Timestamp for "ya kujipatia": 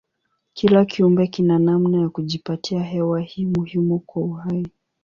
2.01-2.83